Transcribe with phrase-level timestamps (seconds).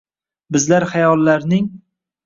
[0.55, 1.73] Bizlar xayollarning